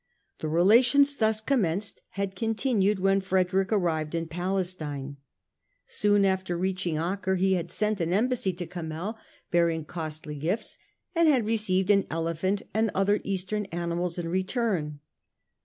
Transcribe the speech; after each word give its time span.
The 0.39 0.47
relations 0.47 1.15
thus 1.15 1.41
commenced 1.41 2.01
had 2.13 2.35
continued 2.35 2.97
when 2.99 3.21
Frederick 3.21 3.71
arrived 3.71 4.15
in 4.15 4.25
Palestine. 4.25 5.17
Soon 5.85 6.25
after 6.25 6.57
reaching 6.57 6.95
THE 6.95 7.01
EXCOMMUNICATE 7.01 7.21
CRUSADER 7.21 7.41
93 7.57 7.57
Acre, 7.57 7.59
he 7.59 7.59
had 7.59 7.69
sent 7.71 8.01
an 8.01 8.11
embassy 8.13 8.53
to 8.53 8.65
Kamel 8.65 9.17
bearing 9.51 9.85
costly 9.85 10.37
gifts, 10.39 10.79
and 11.13 11.27
had 11.29 11.45
received 11.45 11.91
an 11.91 12.07
elephant 12.09 12.63
and 12.73 12.89
other 12.95 13.21
Eastern 13.23 13.65
animals 13.65 14.17
in 14.17 14.27
return. 14.27 15.01